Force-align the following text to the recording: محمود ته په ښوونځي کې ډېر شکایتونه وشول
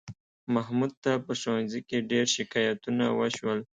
محمود 0.53 0.91
ته 1.03 1.11
په 1.25 1.31
ښوونځي 1.39 1.81
کې 1.89 2.07
ډېر 2.11 2.25
شکایتونه 2.35 3.05
وشول 3.19 3.59